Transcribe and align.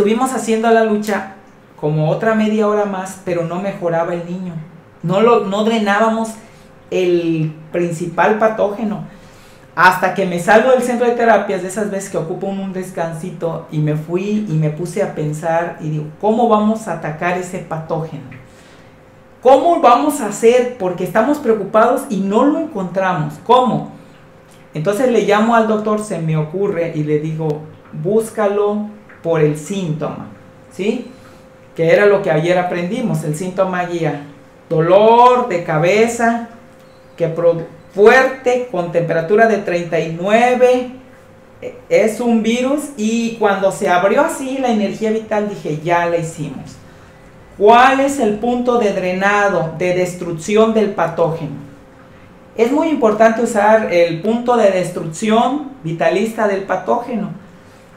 estuvimos 0.00 0.32
haciendo 0.32 0.70
la 0.70 0.84
lucha 0.84 1.34
como 1.78 2.08
otra 2.08 2.34
media 2.34 2.66
hora 2.66 2.86
más, 2.86 3.20
pero 3.22 3.44
no 3.44 3.60
mejoraba 3.60 4.14
el 4.14 4.24
niño. 4.24 4.54
No, 5.02 5.20
lo, 5.20 5.44
no 5.44 5.62
drenábamos 5.62 6.30
el 6.90 7.54
principal 7.70 8.38
patógeno. 8.38 9.04
Hasta 9.74 10.14
que 10.14 10.24
me 10.24 10.40
salgo 10.40 10.70
del 10.70 10.80
centro 10.80 11.06
de 11.06 11.16
terapias, 11.16 11.60
de 11.60 11.68
esas 11.68 11.90
veces 11.90 12.08
que 12.08 12.16
ocupo 12.16 12.46
un 12.46 12.72
descansito, 12.72 13.66
y 13.70 13.78
me 13.78 13.94
fui 13.94 14.46
y 14.48 14.54
me 14.54 14.70
puse 14.70 15.02
a 15.02 15.14
pensar 15.14 15.76
y 15.82 15.90
digo, 15.90 16.06
¿cómo 16.18 16.48
vamos 16.48 16.88
a 16.88 16.94
atacar 16.94 17.36
ese 17.36 17.58
patógeno? 17.58 18.24
¿Cómo 19.42 19.82
vamos 19.82 20.22
a 20.22 20.28
hacer? 20.28 20.78
Porque 20.78 21.04
estamos 21.04 21.36
preocupados 21.36 22.04
y 22.08 22.20
no 22.20 22.46
lo 22.46 22.58
encontramos. 22.58 23.34
¿Cómo? 23.44 23.90
Entonces 24.72 25.12
le 25.12 25.26
llamo 25.26 25.54
al 25.54 25.68
doctor, 25.68 26.02
se 26.02 26.20
me 26.20 26.38
ocurre 26.38 26.92
y 26.94 27.04
le 27.04 27.18
digo, 27.18 27.60
búscalo 27.92 28.98
por 29.22 29.40
el 29.40 29.56
síntoma, 29.56 30.28
¿sí? 30.72 31.10
Que 31.74 31.92
era 31.92 32.06
lo 32.06 32.22
que 32.22 32.30
ayer 32.30 32.58
aprendimos, 32.58 33.24
el 33.24 33.34
síntoma 33.34 33.84
guía. 33.86 34.26
Dolor 34.68 35.48
de 35.48 35.64
cabeza, 35.64 36.48
que 37.16 37.28
fuerte, 37.92 38.68
con 38.70 38.92
temperatura 38.92 39.46
de 39.46 39.58
39, 39.58 40.90
e, 41.62 41.74
es 41.88 42.20
un 42.20 42.42
virus 42.42 42.90
y 42.96 43.36
cuando 43.38 43.72
se 43.72 43.88
abrió 43.88 44.22
así 44.22 44.58
la 44.58 44.70
energía 44.70 45.10
vital 45.10 45.48
dije, 45.48 45.80
ya 45.82 46.06
la 46.06 46.16
hicimos. 46.16 46.76
¿Cuál 47.58 48.00
es 48.00 48.18
el 48.20 48.38
punto 48.38 48.78
de 48.78 48.92
drenado, 48.92 49.74
de 49.76 49.92
destrucción 49.94 50.72
del 50.72 50.94
patógeno? 50.94 51.70
Es 52.56 52.72
muy 52.72 52.88
importante 52.88 53.42
usar 53.42 53.92
el 53.92 54.22
punto 54.22 54.56
de 54.56 54.70
destrucción 54.70 55.72
vitalista 55.84 56.48
del 56.48 56.62
patógeno. 56.62 57.30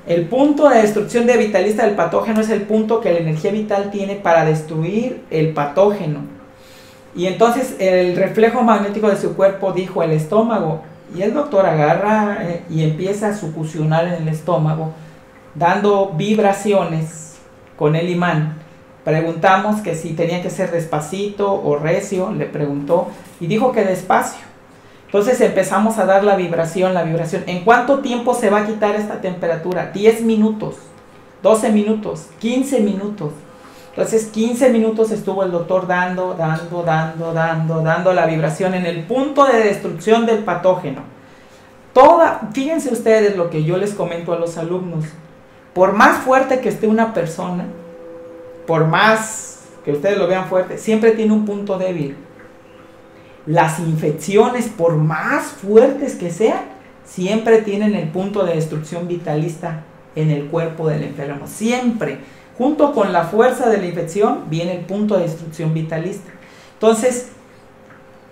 El 0.05 0.25
punto 0.25 0.67
de 0.67 0.81
destrucción 0.81 1.25
de 1.25 1.37
vitalista 1.37 1.85
del 1.85 1.95
patógeno 1.95 2.41
es 2.41 2.49
el 2.49 2.63
punto 2.63 2.99
que 2.99 3.13
la 3.13 3.19
energía 3.19 3.51
vital 3.51 3.89
tiene 3.89 4.15
para 4.15 4.43
destruir 4.43 5.23
el 5.29 5.53
patógeno. 5.53 6.19
Y 7.15 7.27
entonces 7.27 7.75
el 7.79 8.15
reflejo 8.17 8.63
magnético 8.63 9.07
de 9.07 9.15
su 9.15 9.33
cuerpo 9.35 9.71
dijo 9.71 10.03
el 10.03 10.11
estómago. 10.11 10.81
Y 11.15 11.21
el 11.21 11.33
doctor 11.33 11.65
agarra 11.65 12.39
eh, 12.41 12.63
y 12.69 12.83
empieza 12.83 13.29
a 13.29 13.37
sucusionar 13.37 14.07
en 14.07 14.13
el 14.13 14.27
estómago, 14.27 14.93
dando 15.53 16.09
vibraciones 16.09 17.35
con 17.77 17.95
el 17.95 18.09
imán. 18.09 18.57
Preguntamos 19.05 19.81
que 19.81 19.95
si 19.95 20.13
tenía 20.13 20.41
que 20.41 20.49
ser 20.49 20.71
despacito 20.71 21.53
o 21.53 21.77
recio, 21.77 22.31
le 22.31 22.45
preguntó, 22.45 23.07
y 23.39 23.47
dijo 23.47 23.71
que 23.71 23.83
despacio. 23.83 24.52
Entonces 25.13 25.39
empezamos 25.41 25.99
a 25.99 26.05
dar 26.07 26.23
la 26.23 26.35
vibración, 26.35 26.95
la 26.95 27.03
vibración. 27.03 27.43
¿En 27.45 27.63
cuánto 27.63 27.99
tiempo 27.99 28.33
se 28.33 28.49
va 28.49 28.61
a 28.61 28.65
quitar 28.65 28.95
esta 28.95 29.21
temperatura? 29.21 29.91
10 29.93 30.23
minutos, 30.23 30.77
12 31.43 31.69
minutos, 31.69 32.29
15 32.39 32.79
minutos. 32.79 33.31
Entonces 33.91 34.25
15 34.25 34.69
minutos 34.69 35.11
estuvo 35.11 35.43
el 35.43 35.51
doctor 35.51 35.85
dando, 35.85 36.33
dando, 36.33 36.81
dando, 36.81 37.31
dando, 37.31 37.81
dando 37.83 38.11
la 38.11 38.25
vibración 38.25 38.73
en 38.73 38.87
el 38.87 39.03
punto 39.03 39.45
de 39.45 39.59
destrucción 39.59 40.25
del 40.25 40.39
patógeno. 40.39 41.03
Toda, 41.93 42.49
fíjense 42.51 42.91
ustedes 42.91 43.37
lo 43.37 43.51
que 43.51 43.63
yo 43.63 43.77
les 43.77 43.93
comento 43.93 44.33
a 44.33 44.39
los 44.39 44.57
alumnos. 44.57 45.05
Por 45.75 45.93
más 45.93 46.23
fuerte 46.23 46.59
que 46.59 46.69
esté 46.69 46.87
una 46.87 47.13
persona, 47.13 47.65
por 48.65 48.87
más 48.87 49.65
que 49.85 49.91
ustedes 49.91 50.17
lo 50.17 50.25
vean 50.25 50.47
fuerte, 50.47 50.79
siempre 50.79 51.11
tiene 51.11 51.33
un 51.33 51.45
punto 51.45 51.77
débil. 51.77 52.17
Las 53.45 53.79
infecciones, 53.79 54.67
por 54.69 54.95
más 54.95 55.45
fuertes 55.45 56.15
que 56.15 56.31
sean, 56.31 56.61
siempre 57.05 57.61
tienen 57.61 57.95
el 57.95 58.09
punto 58.09 58.45
de 58.45 58.55
destrucción 58.55 59.07
vitalista 59.07 59.83
en 60.15 60.29
el 60.29 60.45
cuerpo 60.45 60.87
del 60.87 61.03
enfermo. 61.03 61.47
Siempre. 61.47 62.19
Junto 62.57 62.93
con 62.93 63.11
la 63.11 63.23
fuerza 63.23 63.67
de 63.69 63.79
la 63.79 63.87
infección 63.87 64.43
viene 64.49 64.75
el 64.75 64.85
punto 64.85 65.17
de 65.17 65.23
destrucción 65.23 65.73
vitalista. 65.73 66.31
Entonces, 66.73 67.31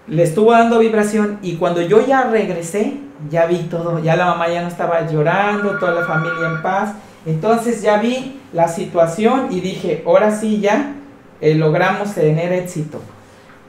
le 0.07 0.23
estuvo 0.23 0.51
dando 0.51 0.79
vibración 0.79 1.39
y 1.41 1.55
cuando 1.55 1.81
yo 1.81 2.05
ya 2.05 2.23
regresé, 2.23 2.97
ya 3.29 3.45
vi 3.45 3.63
todo, 3.63 3.99
ya 3.99 4.15
la 4.15 4.25
mamá 4.25 4.49
ya 4.49 4.61
no 4.61 4.67
estaba 4.67 5.07
llorando, 5.07 5.77
toda 5.79 5.93
la 5.93 6.05
familia 6.05 6.49
en 6.55 6.61
paz. 6.61 6.93
Entonces 7.25 7.81
ya 7.81 7.97
vi 7.97 8.39
la 8.53 8.67
situación 8.67 9.47
y 9.51 9.61
dije, 9.61 10.03
ahora 10.05 10.31
sí 10.31 10.59
ya 10.59 10.95
eh, 11.39 11.55
logramos 11.55 12.13
tener 12.13 12.51
éxito. 12.51 13.01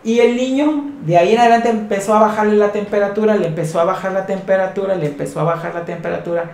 Y 0.04 0.18
el 0.18 0.36
niño 0.36 0.92
de 1.06 1.16
ahí 1.16 1.32
en 1.32 1.38
adelante 1.38 1.68
empezó 1.68 2.14
a 2.14 2.20
bajarle 2.20 2.56
la 2.56 2.72
temperatura, 2.72 3.36
le 3.36 3.46
empezó 3.46 3.80
a 3.80 3.84
bajar 3.84 4.12
la 4.12 4.26
temperatura, 4.26 4.96
le 4.96 5.06
empezó 5.06 5.40
a 5.40 5.44
bajar 5.44 5.74
la 5.74 5.84
temperatura. 5.84 6.52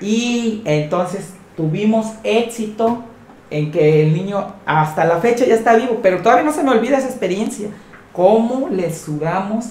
Y 0.00 0.62
entonces 0.64 1.34
tuvimos 1.56 2.06
éxito 2.24 3.04
en 3.50 3.70
que 3.70 4.02
el 4.02 4.12
niño 4.12 4.54
hasta 4.66 5.04
la 5.04 5.18
fecha 5.18 5.44
ya 5.44 5.54
está 5.54 5.74
vivo, 5.74 6.00
pero 6.02 6.22
todavía 6.22 6.44
no 6.44 6.52
se 6.52 6.62
me 6.62 6.70
olvida 6.70 6.98
esa 6.98 7.08
experiencia. 7.08 7.68
Cómo 8.12 8.68
le 8.70 8.92
sudamos. 8.92 9.66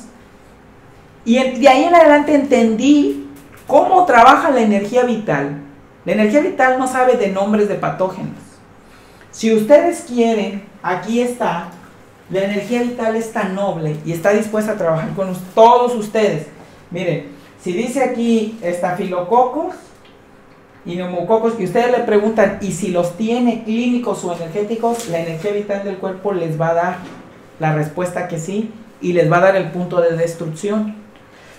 Y 1.25 1.35
de 1.35 1.67
ahí 1.67 1.83
en 1.83 1.95
adelante 1.95 2.33
entendí 2.33 3.29
cómo 3.67 4.05
trabaja 4.05 4.49
la 4.49 4.61
energía 4.61 5.03
vital. 5.03 5.61
La 6.05 6.13
energía 6.13 6.39
vital 6.39 6.79
no 6.79 6.87
sabe 6.87 7.17
de 7.17 7.29
nombres 7.29 7.67
de 7.67 7.75
patógenos. 7.75 8.37
Si 9.31 9.53
ustedes 9.53 10.05
quieren, 10.07 10.63
aquí 10.81 11.21
está, 11.21 11.69
la 12.29 12.41
energía 12.41 12.81
vital 12.83 13.15
es 13.15 13.31
tan 13.31 13.55
noble 13.55 13.97
y 14.05 14.11
está 14.11 14.31
dispuesta 14.31 14.73
a 14.73 14.77
trabajar 14.77 15.09
con 15.15 15.35
todos 15.55 15.95
ustedes. 15.95 16.47
Miren, 16.91 17.27
si 17.61 17.73
dice 17.73 18.03
aquí 18.03 18.57
estafilococos, 18.61 19.75
y 20.85 20.95
neumococos 20.95 21.53
y 21.59 21.65
ustedes 21.65 21.91
le 21.91 22.03
preguntan, 22.03 22.57
¿y 22.61 22.71
si 22.71 22.89
los 22.89 23.17
tiene 23.17 23.63
clínicos 23.63 24.23
o 24.23 24.33
energéticos? 24.33 25.09
La 25.09 25.19
energía 25.19 25.51
vital 25.51 25.83
del 25.83 25.97
cuerpo 25.97 26.31
les 26.31 26.59
va 26.59 26.69
a 26.69 26.73
dar 26.73 26.97
la 27.59 27.73
respuesta 27.73 28.27
que 28.27 28.39
sí 28.39 28.71
y 29.01 29.13
les 29.13 29.31
va 29.31 29.37
a 29.37 29.41
dar 29.41 29.55
el 29.55 29.71
punto 29.71 30.01
de 30.01 30.15
destrucción. 30.15 30.95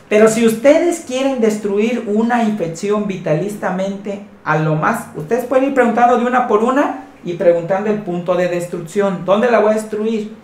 Pero 0.09 0.29
si 0.29 0.45
ustedes 0.45 1.05
quieren 1.07 1.41
destruir 1.41 2.05
una 2.09 2.43
infección 2.43 3.07
vitalistamente 3.07 4.23
a 4.43 4.59
lo 4.59 4.75
más, 4.75 5.09
ustedes 5.15 5.45
pueden 5.45 5.67
ir 5.67 5.75
preguntando 5.75 6.19
de 6.19 6.25
una 6.25 6.49
por 6.49 6.65
una 6.65 7.05
y 7.25 7.35
preguntando 7.35 7.91
el 7.91 7.99
punto 8.03 8.35
de 8.35 8.49
destrucción, 8.49 9.25
¿dónde 9.25 9.51
la 9.51 9.61
voy 9.61 9.73
a 9.73 9.75
destruir? 9.75 10.35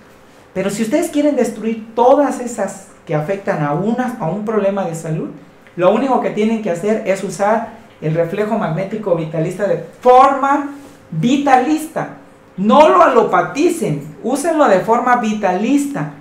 Pero 0.56 0.70
si 0.70 0.84
ustedes 0.84 1.10
quieren 1.10 1.36
destruir 1.36 1.94
todas 1.94 2.40
esas 2.40 2.86
que 3.04 3.14
afectan 3.14 3.62
a, 3.62 3.74
una, 3.74 4.16
a 4.18 4.30
un 4.30 4.46
problema 4.46 4.86
de 4.86 4.94
salud, 4.94 5.28
lo 5.76 5.92
único 5.92 6.22
que 6.22 6.30
tienen 6.30 6.62
que 6.62 6.70
hacer 6.70 7.02
es 7.04 7.22
usar 7.24 7.74
el 8.00 8.14
reflejo 8.14 8.56
magnético 8.56 9.14
vitalista 9.16 9.68
de 9.68 9.84
forma 10.00 10.70
vitalista. 11.10 12.16
No 12.56 12.88
lo 12.88 13.02
alopaticen, 13.02 14.16
úsenlo 14.22 14.66
de 14.66 14.80
forma 14.80 15.16
vitalista. 15.16 16.12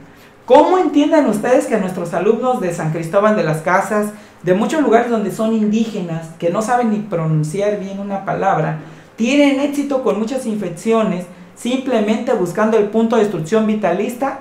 ¿Cómo 0.45 0.79
entienden 0.79 1.27
ustedes 1.27 1.67
que 1.67 1.77
nuestros 1.77 2.13
alumnos 2.13 2.59
de 2.59 2.73
San 2.73 2.91
Cristóbal 2.91 3.37
de 3.37 3.43
las 3.43 3.61
Casas, 3.61 4.09
de 4.43 4.53
muchos 4.53 4.81
lugares 4.81 5.09
donde 5.09 5.31
son 5.31 5.53
indígenas, 5.53 6.27
que 6.39 6.49
no 6.49 6.61
saben 6.61 6.89
ni 6.89 6.99
pronunciar 6.99 7.79
bien 7.79 8.01
una 8.01 8.25
palabra, 8.25 8.79
tienen 9.15 9.61
éxito 9.61 10.03
con 10.03 10.19
muchas 10.19 10.45
infecciones 10.45 11.25
simplemente 11.55 12.33
buscando 12.33 12.77
el 12.77 12.85
punto 12.85 13.15
de 13.15 13.23
destrucción 13.23 13.65
vitalista 13.65 14.39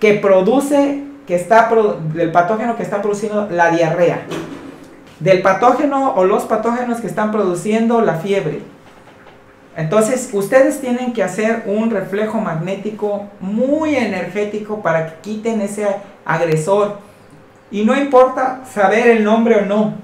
que 0.00 0.14
produce, 0.14 1.04
que 1.26 1.36
está, 1.36 1.70
del 2.14 2.32
patógeno 2.32 2.76
que 2.76 2.82
está 2.82 3.00
produciendo 3.00 3.48
la 3.50 3.70
diarrea? 3.70 4.22
del 5.22 5.40
patógeno 5.40 6.14
o 6.14 6.24
los 6.24 6.44
patógenos 6.44 7.00
que 7.00 7.06
están 7.06 7.30
produciendo 7.30 8.00
la 8.00 8.16
fiebre. 8.16 8.60
Entonces, 9.76 10.30
ustedes 10.32 10.80
tienen 10.80 11.12
que 11.12 11.22
hacer 11.22 11.62
un 11.66 11.90
reflejo 11.90 12.40
magnético 12.40 13.28
muy 13.40 13.94
energético 13.94 14.82
para 14.82 15.06
que 15.06 15.20
quiten 15.20 15.60
ese 15.60 15.86
agresor. 16.24 16.98
Y 17.70 17.84
no 17.84 17.96
importa 17.96 18.62
saber 18.70 19.06
el 19.06 19.24
nombre 19.24 19.56
o 19.56 19.64
no. 19.64 19.94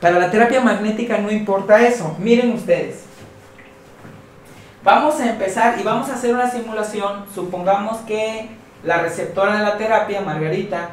Para 0.00 0.18
la 0.18 0.30
terapia 0.30 0.60
magnética 0.60 1.18
no 1.18 1.30
importa 1.30 1.86
eso. 1.86 2.16
Miren 2.18 2.52
ustedes. 2.52 3.04
Vamos 4.84 5.18
a 5.18 5.30
empezar 5.30 5.76
y 5.80 5.82
vamos 5.82 6.10
a 6.10 6.12
hacer 6.12 6.34
una 6.34 6.50
simulación. 6.50 7.24
Supongamos 7.34 8.00
que 8.00 8.50
la 8.82 8.98
receptora 8.98 9.56
de 9.56 9.62
la 9.62 9.78
terapia, 9.78 10.20
Margarita, 10.20 10.90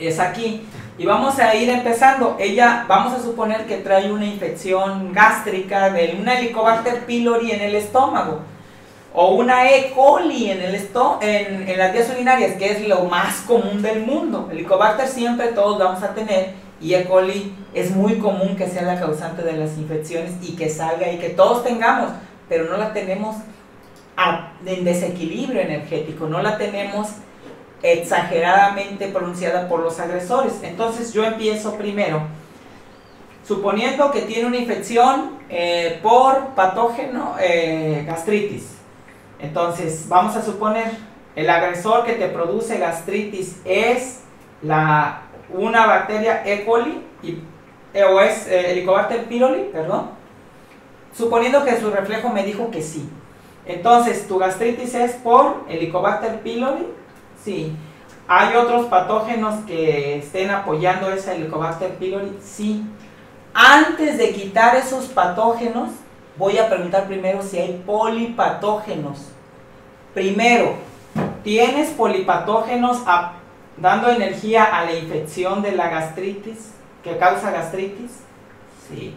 es 0.00 0.18
aquí. 0.18 0.66
Y 0.98 1.06
vamos 1.06 1.38
a 1.38 1.54
ir 1.54 1.70
empezando. 1.70 2.36
Ella, 2.40 2.84
vamos 2.88 3.12
a 3.12 3.22
suponer 3.22 3.66
que 3.66 3.76
trae 3.76 4.10
una 4.10 4.24
infección 4.24 5.12
gástrica 5.12 5.90
de 5.90 6.16
una 6.20 6.40
Helicobacter 6.40 7.06
pylori 7.06 7.52
en 7.52 7.60
el 7.60 7.76
estómago. 7.76 8.40
O 9.14 9.36
una 9.36 9.70
E. 9.70 9.92
coli 9.94 10.50
en, 10.50 10.60
el 10.60 10.74
en, 10.74 11.68
en 11.68 11.78
las 11.78 11.92
vías 11.92 12.10
urinarias, 12.10 12.56
que 12.56 12.72
es 12.72 12.88
lo 12.88 13.04
más 13.04 13.42
común 13.42 13.80
del 13.80 14.00
mundo. 14.04 14.48
Helicobacter 14.50 15.06
siempre 15.06 15.48
todos 15.48 15.78
vamos 15.78 16.02
a 16.02 16.14
tener. 16.14 16.54
Y 16.80 16.94
E. 16.94 17.04
coli 17.04 17.54
es 17.72 17.92
muy 17.92 18.18
común 18.18 18.56
que 18.56 18.66
sea 18.66 18.82
la 18.82 18.98
causante 18.98 19.42
de 19.42 19.52
las 19.52 19.78
infecciones 19.78 20.32
y 20.42 20.56
que 20.56 20.68
salga 20.68 21.12
y 21.12 21.18
que 21.18 21.28
todos 21.28 21.62
tengamos. 21.62 22.10
Pero 22.48 22.70
no 22.70 22.76
la 22.76 22.92
tenemos 22.92 23.36
en 24.64 24.84
desequilibrio 24.84 25.60
energético. 25.60 26.26
No 26.26 26.42
la 26.42 26.56
tenemos 26.58 27.08
exageradamente 27.82 29.08
pronunciada 29.08 29.68
por 29.68 29.80
los 29.80 29.98
agresores. 30.00 30.54
Entonces 30.62 31.12
yo 31.12 31.24
empiezo 31.24 31.76
primero, 31.76 32.22
suponiendo 33.46 34.10
que 34.10 34.22
tiene 34.22 34.46
una 34.46 34.56
infección 34.56 35.36
eh, 35.48 36.00
por 36.02 36.54
patógeno 36.54 37.36
eh, 37.40 38.04
gastritis. 38.06 38.72
Entonces, 39.38 40.08
vamos 40.08 40.34
a 40.36 40.42
suponer, 40.42 40.90
el 41.36 41.50
agresor 41.50 42.06
que 42.06 42.14
te 42.14 42.28
produce 42.28 42.78
gastritis 42.78 43.60
es 43.66 44.22
la, 44.62 45.24
una 45.50 45.86
bacteria 45.86 46.42
E. 46.46 46.64
coli 46.64 47.04
eh, 47.92 48.04
o 48.04 48.20
es 48.20 48.48
Helicobacter 48.48 49.24
pylori, 49.24 49.68
perdón. 49.70 50.15
Suponiendo 51.16 51.64
que 51.64 51.80
su 51.80 51.90
reflejo 51.90 52.28
me 52.28 52.44
dijo 52.44 52.70
que 52.70 52.82
sí. 52.82 53.08
Entonces, 53.64 54.28
¿tu 54.28 54.38
gastritis 54.38 54.94
es 54.94 55.12
por 55.12 55.64
Helicobacter 55.68 56.40
pylori? 56.40 56.86
Sí. 57.42 57.74
¿Hay 58.28 58.54
otros 58.56 58.86
patógenos 58.86 59.64
que 59.64 60.18
estén 60.18 60.50
apoyando 60.50 61.10
esa 61.10 61.34
Helicobacter 61.34 61.94
pylori? 61.94 62.36
Sí. 62.42 62.84
Antes 63.54 64.18
de 64.18 64.32
quitar 64.32 64.76
esos 64.76 65.06
patógenos, 65.06 65.90
voy 66.36 66.58
a 66.58 66.68
preguntar 66.68 67.06
primero 67.06 67.42
si 67.42 67.58
hay 67.58 67.82
polipatógenos. 67.86 69.28
Primero, 70.12 70.74
¿tienes 71.42 71.90
polipatógenos 71.90 72.98
dando 73.78 74.10
energía 74.10 74.64
a 74.64 74.84
la 74.84 74.92
infección 74.92 75.62
de 75.62 75.72
la 75.72 75.88
gastritis 75.88 76.72
que 77.02 77.16
causa 77.16 77.50
gastritis? 77.50 78.10
Sí. 78.88 79.14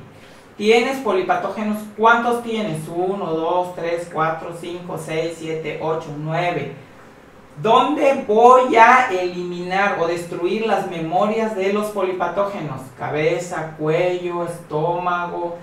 ¿Tienes 0.59 0.97
polipatógenos? 0.97 1.77
¿Cuántos 1.95 2.43
tienes? 2.43 2.81
1, 2.93 3.25
2, 3.25 3.75
3, 3.75 4.09
4, 4.11 4.57
5, 4.59 4.99
6, 5.05 5.37
7, 5.39 5.79
8, 5.81 6.05
9. 6.17 6.73
¿Dónde 7.61 8.25
voy 8.27 8.75
a 8.75 9.07
eliminar 9.09 9.97
o 10.01 10.07
destruir 10.07 10.67
las 10.67 10.91
memorias 10.91 11.55
de 11.55 11.71
los 11.71 11.91
polipatógenos? 11.91 12.81
Cabeza, 12.97 13.75
cuello, 13.79 14.43
estómago, 14.43 15.57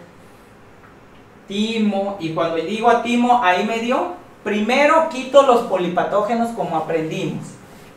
timo. 1.47 2.17
Y 2.19 2.31
cuando 2.31 2.57
digo 2.57 2.89
a 2.89 3.03
timo, 3.03 3.43
ahí 3.45 3.67
me 3.67 3.81
dio. 3.81 4.15
Primero 4.43 5.11
quito 5.11 5.43
los 5.43 5.65
polipatógenos 5.65 6.53
como 6.53 6.75
aprendimos. 6.75 7.45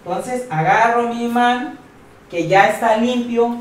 Entonces 0.04 0.48
agarro 0.50 1.04
mi 1.04 1.24
imán 1.24 1.80
que 2.30 2.50
ya 2.50 2.68
está 2.68 2.98
limpio 2.98 3.56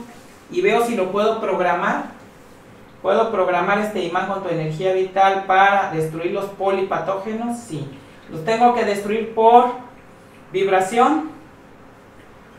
y 0.51 0.61
veo 0.61 0.85
si 0.85 0.97
lo 0.97 1.13
puedo 1.13 1.41
programar 1.41 2.18
¿Puedo 3.09 3.31
programar 3.31 3.79
este 3.79 4.05
imán 4.05 4.27
con 4.27 4.43
tu 4.43 4.51
energía 4.51 4.93
vital 4.93 5.45
para 5.47 5.91
destruir 5.93 6.33
los 6.33 6.45
polipatógenos? 6.45 7.57
Sí. 7.57 7.89
¿Los 8.31 8.45
tengo 8.45 8.75
que 8.75 8.85
destruir 8.85 9.35
por 9.35 9.71
vibración? 10.53 11.31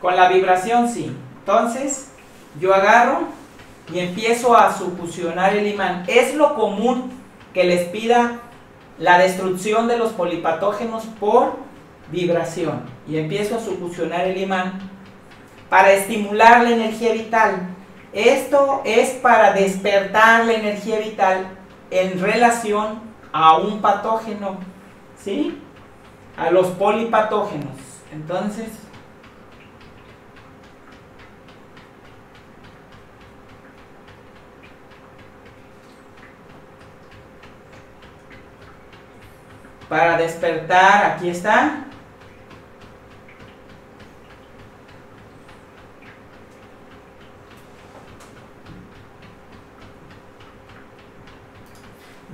Con 0.01 0.15
la 0.15 0.27
vibración 0.27 0.89
sí. 0.89 1.15
Entonces, 1.37 2.09
yo 2.59 2.73
agarro 2.73 3.27
y 3.93 3.99
empiezo 3.99 4.57
a 4.57 4.75
succionar 4.75 5.55
el 5.55 5.67
imán. 5.67 6.03
Es 6.07 6.33
lo 6.33 6.55
común 6.55 7.11
que 7.53 7.65
les 7.65 7.87
pida 7.89 8.39
la 8.97 9.19
destrucción 9.19 9.87
de 9.87 9.99
los 9.99 10.13
polipatógenos 10.13 11.03
por 11.19 11.57
vibración. 12.11 12.85
Y 13.07 13.19
empiezo 13.19 13.57
a 13.57 13.59
succionar 13.59 14.21
el 14.21 14.41
imán 14.41 14.79
para 15.69 15.91
estimular 15.91 16.63
la 16.63 16.71
energía 16.71 17.13
vital. 17.13 17.75
Esto 18.11 18.81
es 18.85 19.11
para 19.11 19.53
despertar 19.53 20.45
la 20.45 20.53
energía 20.53 21.00
vital 21.00 21.47
en 21.91 22.19
relación 22.19 23.01
a 23.31 23.57
un 23.57 23.81
patógeno, 23.81 24.57
¿sí? 25.17 25.61
A 26.35 26.50
los 26.50 26.67
polipatógenos. 26.67 27.75
Entonces, 28.11 28.69
para 39.88 40.17
despertar, 40.17 41.06
aquí 41.06 41.29
está, 41.29 41.88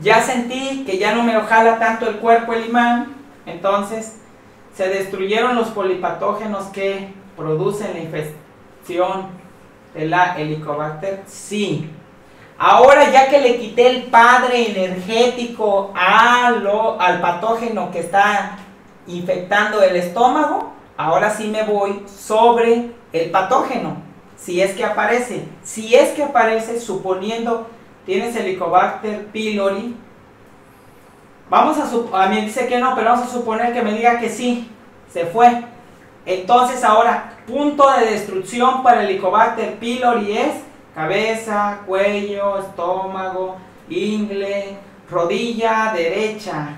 Ya 0.05 0.21
sentí 0.21 0.83
que 0.85 0.99
ya 0.99 1.15
no 1.15 1.23
me 1.23 1.33
jala 1.33 1.79
tanto 1.79 2.07
el 2.07 2.17
cuerpo 2.17 2.53
el 2.53 2.67
imán, 2.67 3.15
entonces 3.47 4.17
se 4.75 4.87
destruyeron 4.87 5.55
los 5.55 5.69
polipatógenos 5.69 6.65
que 6.65 7.11
producen 7.35 7.93
la 7.93 7.99
infección 8.01 9.29
de 9.95 10.05
la 10.05 10.39
helicobacter. 10.39 11.23
Sí. 11.25 11.89
Ahora 12.59 13.11
ya 13.11 13.29
que 13.29 13.41
le 13.41 13.57
quité 13.57 13.87
el 13.87 14.03
padre 14.03 14.69
energético 14.69 15.91
a 15.95 16.51
lo, 16.51 17.01
al 17.01 17.19
patógeno 17.19 17.89
que 17.89 18.01
está 18.01 18.59
infectando 19.07 19.81
el 19.81 19.95
estómago, 19.95 20.71
ahora 20.97 21.31
sí 21.31 21.47
me 21.47 21.63
voy 21.63 22.03
sobre 22.05 22.91
el 23.11 23.31
patógeno, 23.31 23.97
si 24.37 24.61
es 24.61 24.75
que 24.75 24.85
aparece. 24.85 25.47
Si 25.63 25.95
es 25.95 26.11
que 26.11 26.21
aparece, 26.21 26.79
suponiendo 26.79 27.67
tienes 28.05 28.35
Helicobacter 28.35 29.25
pylori. 29.27 29.95
Vamos 31.49 31.77
a 31.77 32.23
a 32.23 32.27
mí 32.27 32.41
dice 32.41 32.67
que 32.67 32.79
no, 32.79 32.95
pero 32.95 33.11
vamos 33.11 33.27
a 33.27 33.31
suponer 33.31 33.73
que 33.73 33.81
me 33.81 33.93
diga 33.93 34.19
que 34.19 34.29
sí, 34.29 34.69
se 35.11 35.25
fue. 35.25 35.63
Entonces 36.25 36.83
ahora, 36.83 37.33
punto 37.45 37.91
de 37.91 38.05
destrucción 38.07 38.81
para 38.81 39.03
Helicobacter 39.03 39.75
pylori 39.75 40.37
es 40.37 40.55
cabeza, 40.95 41.81
cuello, 41.85 42.59
estómago, 42.59 43.57
ingle, 43.89 44.77
rodilla 45.09 45.91
derecha. 45.95 46.69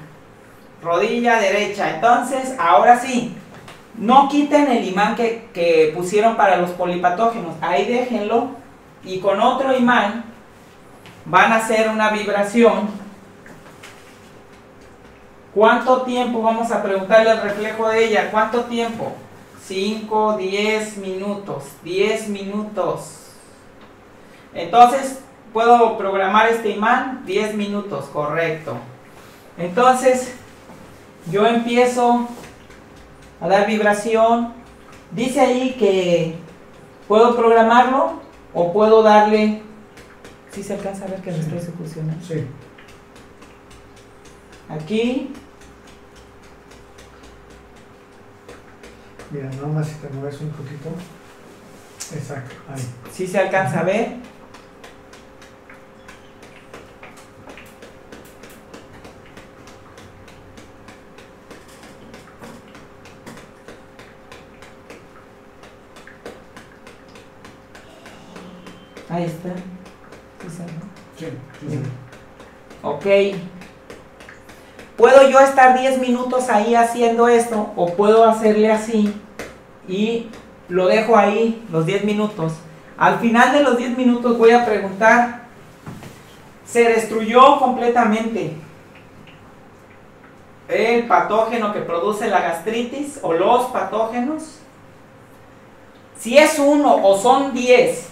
Rodilla 0.84 1.40
derecha. 1.40 1.96
Entonces, 1.96 2.56
ahora 2.60 3.00
sí, 3.00 3.36
no 3.98 4.28
quiten 4.30 4.70
el 4.70 4.88
imán 4.88 5.16
que, 5.16 5.48
que 5.54 5.92
pusieron 5.96 6.36
para 6.36 6.58
los 6.58 6.72
polipatógenos. 6.72 7.56
Ahí 7.62 7.86
déjenlo. 7.86 8.50
Y 9.04 9.20
con 9.20 9.40
otro 9.40 9.76
imán 9.76 10.26
van 11.30 11.52
a 11.52 11.58
hacer 11.58 11.90
una 11.90 12.10
vibración. 12.10 12.90
¿Cuánto 15.54 16.04
tiempo 16.04 16.42
vamos 16.42 16.72
a 16.72 16.82
preguntarle 16.82 17.32
al 17.32 17.42
reflejo 17.42 17.90
de 17.90 18.06
ella? 18.06 18.32
¿Cuánto 18.32 18.66
tiempo? 18.66 19.14
5, 19.66 20.38
10 20.38 20.98
minutos. 20.98 21.64
10 21.84 22.30
minutos. 22.30 23.32
Entonces, 24.54 25.20
¿puedo 25.52 25.98
programar 25.98 26.48
este 26.48 26.70
imán? 26.70 27.24
10 27.26 27.56
minutos, 27.56 28.06
correcto. 28.06 28.78
Entonces, 29.58 30.34
yo 31.30 31.46
empiezo 31.46 32.28
a 33.42 33.48
dar 33.48 33.68
vibración. 33.68 34.54
Dice 35.12 35.42
ahí 35.42 35.76
que 35.78 36.36
puedo 37.08 37.36
programarlo 37.36 38.22
o 38.54 38.72
puedo 38.72 39.04
darle 39.04 39.67
¿Sí 40.58 40.64
se 40.64 40.74
alcanza 40.74 41.06
a 41.06 41.08
ver 41.10 41.22
que 41.22 41.30
lo 41.30 41.38
estoy? 41.38 41.60
Sí. 42.28 42.48
Aquí. 44.68 45.32
Mira, 49.30 49.52
nada 49.52 49.68
más 49.68 49.88
si 49.88 49.94
te 49.94 50.10
mueves 50.10 50.42
un 50.42 50.50
poquito. 50.50 50.90
Exacto, 52.12 52.56
ahí. 52.74 52.82
¿Sí 53.14 53.28
se 53.28 53.38
alcanza 53.38 53.82
a 53.82 53.84
ver? 53.84 54.16
Ahí 69.08 69.26
está. 69.26 69.50
Ok. 72.84 73.06
¿Puedo 74.96 75.30
yo 75.30 75.40
estar 75.40 75.78
10 75.78 76.00
minutos 76.00 76.50
ahí 76.50 76.74
haciendo 76.74 77.28
esto? 77.28 77.72
¿O 77.76 77.94
puedo 77.94 78.26
hacerle 78.26 78.72
así 78.72 79.14
y 79.88 80.30
lo 80.70 80.88
dejo 80.88 81.16
ahí 81.16 81.64
los 81.72 81.86
10 81.86 82.04
minutos? 82.06 82.54
Al 82.98 83.20
final 83.20 83.54
de 83.54 83.62
los 83.62 83.78
10 83.78 83.96
minutos 83.96 84.38
voy 84.40 84.52
a 84.52 84.66
preguntar, 84.66 85.44
¿se 86.66 86.84
destruyó 86.84 87.60
completamente 87.60 88.56
el 90.68 91.08
patógeno 91.08 91.72
que 91.74 91.82
produce 91.82 92.28
la 92.28 92.42
gastritis 92.42 93.20
o 93.22 93.34
los 93.34 93.66
patógenos? 93.68 94.58
Si 96.20 96.40
es 96.40 96.58
uno 96.58 96.96
o 97.04 97.16
son 97.18 97.54
10, 97.54 98.10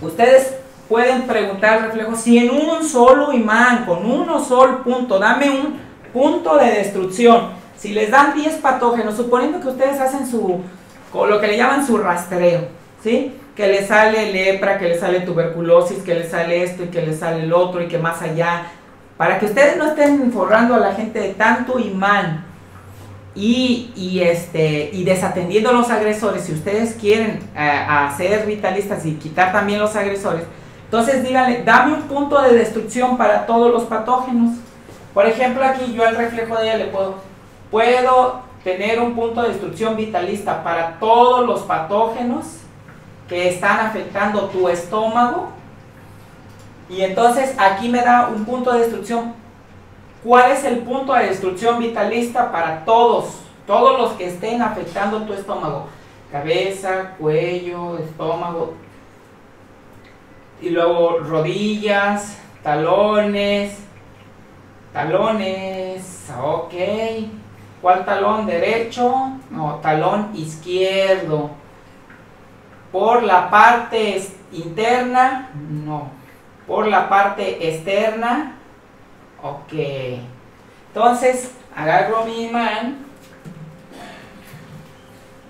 ustedes 0.00 0.61
pueden 0.92 1.22
preguntar 1.22 1.90
al 1.90 2.16
si 2.18 2.36
en 2.36 2.50
un 2.50 2.84
solo 2.84 3.32
imán, 3.32 3.86
con 3.86 4.04
uno 4.04 4.44
solo 4.44 4.82
punto, 4.82 5.18
dame 5.18 5.48
un 5.48 5.78
punto 6.12 6.58
de 6.58 6.66
destrucción. 6.66 7.48
Si 7.78 7.94
les 7.94 8.10
dan 8.10 8.34
10 8.34 8.56
patógenos, 8.56 9.16
suponiendo 9.16 9.58
que 9.58 9.68
ustedes 9.68 9.98
hacen 9.98 10.26
su, 10.30 10.60
lo 11.14 11.40
que 11.40 11.46
le 11.46 11.56
llaman 11.56 11.86
su 11.86 11.96
rastreo, 11.96 12.68
¿sí? 13.02 13.32
que 13.56 13.68
le 13.68 13.86
sale 13.86 14.32
lepra, 14.32 14.78
que 14.78 14.88
le 14.88 14.98
sale 14.98 15.20
tuberculosis, 15.20 16.02
que 16.02 16.14
le 16.14 16.28
sale 16.28 16.62
esto 16.62 16.84
y 16.84 16.88
que 16.88 17.00
le 17.00 17.14
sale 17.14 17.44
el 17.44 17.54
otro 17.54 17.82
y 17.82 17.88
que 17.88 17.96
más 17.96 18.20
allá, 18.20 18.66
para 19.16 19.38
que 19.38 19.46
ustedes 19.46 19.78
no 19.78 19.86
estén 19.86 20.30
forrando 20.30 20.74
a 20.74 20.78
la 20.78 20.92
gente 20.92 21.20
de 21.20 21.30
tanto 21.30 21.78
imán 21.78 22.44
y, 23.34 23.92
y, 23.96 24.20
este, 24.20 24.90
y 24.92 25.04
desatendiendo 25.04 25.70
a 25.70 25.72
los 25.72 25.88
agresores, 25.88 26.42
si 26.44 26.52
ustedes 26.52 26.96
quieren 27.00 27.40
eh, 27.56 27.86
hacer 27.88 28.44
vitalistas 28.44 29.06
y 29.06 29.14
quitar 29.14 29.52
también 29.52 29.80
los 29.80 29.96
agresores, 29.96 30.44
entonces 30.92 31.22
díganle, 31.22 31.62
dame 31.64 31.94
un 31.94 32.02
punto 32.02 32.38
de 32.42 32.52
destrucción 32.52 33.16
para 33.16 33.46
todos 33.46 33.72
los 33.72 33.84
patógenos. 33.84 34.58
Por 35.14 35.24
ejemplo, 35.24 35.64
aquí 35.64 35.94
yo 35.94 36.06
al 36.06 36.16
reflejo 36.16 36.54
de 36.58 36.64
ella 36.64 36.76
le 36.76 36.84
puedo, 36.88 37.14
puedo 37.70 38.42
tener 38.62 39.00
un 39.00 39.14
punto 39.14 39.40
de 39.40 39.48
destrucción 39.48 39.96
vitalista 39.96 40.62
para 40.62 40.98
todos 41.00 41.46
los 41.46 41.62
patógenos 41.62 42.58
que 43.26 43.48
están 43.48 43.86
afectando 43.86 44.50
tu 44.50 44.68
estómago. 44.68 45.48
Y 46.90 47.00
entonces 47.00 47.54
aquí 47.56 47.88
me 47.88 48.02
da 48.02 48.28
un 48.28 48.44
punto 48.44 48.70
de 48.70 48.80
destrucción. 48.80 49.32
¿Cuál 50.22 50.50
es 50.50 50.62
el 50.64 50.80
punto 50.80 51.14
de 51.14 51.28
destrucción 51.28 51.78
vitalista 51.78 52.52
para 52.52 52.84
todos? 52.84 53.36
Todos 53.66 53.98
los 53.98 54.12
que 54.18 54.26
estén 54.26 54.60
afectando 54.60 55.22
tu 55.22 55.32
estómago. 55.32 55.86
Cabeza, 56.30 57.14
cuello, 57.18 57.96
estómago. 57.96 58.74
Y 60.62 60.70
luego 60.70 61.18
rodillas, 61.18 62.38
talones. 62.62 63.78
Talones, 64.92 66.30
ok. 66.40 66.72
¿Cuál 67.80 68.04
talón 68.04 68.46
derecho? 68.46 69.32
No, 69.50 69.80
talón 69.82 70.30
izquierdo. 70.34 71.50
Por 72.92 73.24
la 73.24 73.50
parte 73.50 74.24
interna, 74.52 75.50
no. 75.68 76.10
Por 76.68 76.86
la 76.86 77.08
parte 77.08 77.68
externa, 77.68 78.54
ok. 79.42 79.72
Entonces, 80.94 81.52
agarro 81.74 82.24
mi 82.24 82.44
imán 82.44 82.98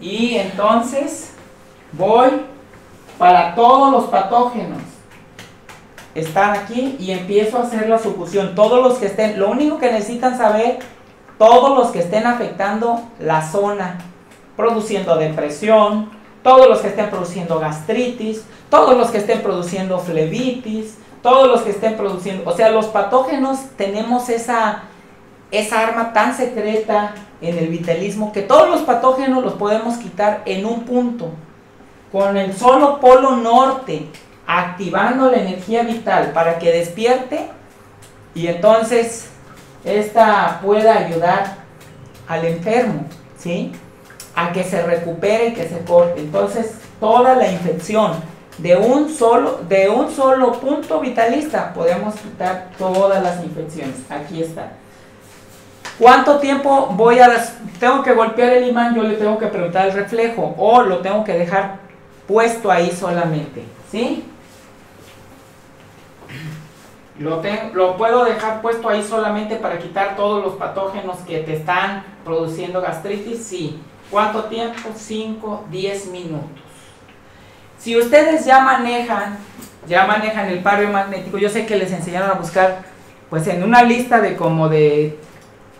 y 0.01 0.37
entonces 0.37 1.35
voy 1.93 2.31
para 3.19 3.55
todos 3.55 3.93
los 3.93 4.05
patógenos. 4.05 4.92
Están 6.15 6.51
aquí 6.51 6.97
y 6.99 7.13
empiezo 7.13 7.59
a 7.59 7.63
hacer 7.63 7.89
la 7.89 7.99
sucusión. 7.99 8.55
Todos 8.55 8.83
los 8.83 8.99
que 8.99 9.07
estén, 9.07 9.39
lo 9.39 9.51
único 9.51 9.79
que 9.79 9.91
necesitan 9.91 10.37
saber 10.37 10.79
todos 11.39 11.77
los 11.77 11.89
que 11.89 11.99
estén 11.99 12.27
afectando 12.27 13.03
la 13.19 13.43
zona, 13.43 13.99
produciendo 14.57 15.17
depresión, 15.17 16.11
todos 16.43 16.69
los 16.69 16.81
que 16.81 16.89
estén 16.89 17.11
produciendo 17.11 17.59
gastritis, 17.59 18.45
todos 18.71 18.97
los 18.97 19.11
que 19.11 19.19
estén 19.19 19.43
produciendo 19.43 19.99
flebitis, 19.99 20.99
todos 21.23 21.49
los 21.49 21.63
que 21.63 21.71
estén 21.71 21.97
produciendo, 21.97 22.49
o 22.49 22.55
sea, 22.55 22.71
los 22.71 22.87
patógenos 22.87 23.59
tenemos 23.77 24.29
esa, 24.29 24.83
esa 25.51 25.81
arma 25.81 26.13
tan 26.13 26.35
secreta 26.37 27.15
en 27.41 27.59
el 27.59 27.69
vitalismo 27.69 28.33
que 28.33 28.43
todos 28.43 28.69
los 28.69 28.83
patógenos 28.83 29.43
los 29.43 29.55
podemos 29.55 29.97
quitar 29.97 30.43
en 30.47 30.65
un 30.67 30.85
punto, 30.85 31.31
con 32.11 32.37
el 32.37 32.55
solo 32.55 33.01
polo 33.01 33.37
norte, 33.37 34.07
activando 34.59 35.31
la 35.31 35.39
energía 35.39 35.83
vital 35.83 36.33
para 36.33 36.59
que 36.59 36.71
despierte 36.71 37.49
y 38.35 38.49
entonces 38.49 39.31
esta 39.83 40.61
pueda 40.63 40.99
ayudar 40.99 41.57
al 42.29 42.45
enfermo, 42.45 43.07
¿sí? 43.39 43.73
A 44.37 44.53
que 44.53 44.63
se 44.65 44.83
recupere 44.83 45.49
y 45.49 45.55
que 45.55 45.69
se 45.69 45.79
corte. 45.85 46.21
Entonces, 46.21 46.75
toda 47.01 47.35
la 47.35 47.51
infección 47.51 48.13
de 48.59 48.77
un 48.77 49.09
solo, 49.09 49.61
de 49.69 49.89
un 49.89 50.11
solo 50.11 50.53
punto 50.53 51.01
vitalista, 51.01 51.73
podemos 51.73 52.15
quitar 52.15 52.69
todas 52.79 53.23
las 53.23 53.43
infecciones. 53.43 53.97
Aquí 54.11 54.43
está. 54.43 54.73
¿Cuánto 55.99 56.39
tiempo 56.39 56.89
voy 56.95 57.21
a... 57.21 57.31
Tengo 57.81 58.03
que 58.03 58.13
golpear 58.13 58.53
el 58.53 58.69
imán, 58.69 58.95
yo 58.95 59.03
le 59.03 59.15
tengo 59.15 59.39
que 59.39 59.47
preguntar 59.47 59.89
el 59.89 59.95
reflejo 59.95 60.55
o 60.59 60.83
lo 60.83 60.99
tengo 60.99 61.25
que 61.25 61.33
dejar 61.33 61.81
puesto 62.27 62.71
ahí 62.71 62.91
solamente, 62.91 63.65
¿sí? 63.91 64.25
Lo, 67.19 67.97
puedo 67.97 68.25
dejar 68.25 68.63
puesto 68.63 68.89
ahí 68.89 69.03
solamente 69.03 69.57
para 69.57 69.79
quitar 69.79 70.17
todos 70.17 70.43
los 70.43 70.55
patógenos 70.55 71.19
que 71.19 71.41
te 71.41 71.57
están 71.57 72.05
produciendo 72.25 72.81
gastritis. 72.81 73.45
Sí. 73.45 73.81
¿Cuánto 74.11 74.45
tiempo? 74.45 74.91
5, 74.95 75.67
10 75.71 76.07
minutos. 76.09 76.49
Si 77.79 77.97
ustedes 77.99 78.45
ya 78.45 78.61
manejan, 78.61 79.39
ya 79.87 80.07
manejan 80.07 80.49
el 80.49 80.61
par 80.61 80.87
magnético, 80.89 81.39
yo 81.39 81.49
sé 81.49 81.67
que 81.67 81.77
les 81.77 81.91
enseñaron 81.93 82.31
a 82.31 82.35
buscar, 82.35 82.83
pues 83.29 83.47
en 83.49 83.63
una 83.65 83.83
lista 83.83 84.21
de 84.21 84.37
como 84.37 84.69
de 84.69 85.19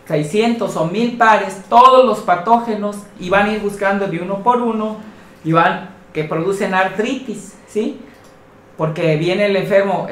600 0.09 0.77
o 0.77 0.87
1000 0.87 1.17
pares, 1.17 1.63
todos 1.69 2.05
los 2.05 2.21
patógenos 2.21 2.97
y 3.21 3.31
van 3.31 3.47
a 3.47 3.53
ir 3.53 3.61
buscando 3.61 4.07
de 4.07 4.21
uno 4.21 4.43
por 4.43 4.61
uno 4.61 4.97
y 5.45 5.53
van 5.53 5.91
que 6.13 6.25
producen 6.25 6.75
artritis, 6.75 7.55
¿sí? 7.69 8.01
Porque 8.77 9.17
viene 9.17 9.47
el 9.47 9.57
enfermo, 9.57 10.07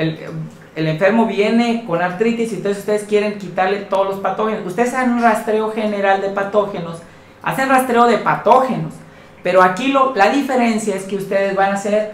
el 0.77 0.87
enfermo 0.87 1.27
viene 1.27 1.85
con 1.87 2.00
artritis 2.00 2.53
y 2.53 2.57
entonces 2.57 2.79
ustedes 2.81 3.05
quieren 3.05 3.39
quitarle 3.39 3.79
todos 3.79 4.07
los 4.07 4.21
patógenos. 4.21 4.67
Ustedes 4.67 4.95
hacen 4.95 5.12
un 5.12 5.23
rastreo 5.23 5.73
general 5.73 6.21
de 6.21 6.29
patógenos, 6.29 6.99
hacen 7.43 7.69
rastreo 7.69 8.07
de 8.07 8.19
patógenos, 8.19 8.95
pero 9.43 9.62
aquí 9.62 9.89
lo, 9.89 10.15
la 10.15 10.31
diferencia 10.31 10.95
es 10.95 11.05
que 11.05 11.17
ustedes 11.17 11.57
van 11.57 11.71
a 11.71 11.75
hacer 11.75 12.12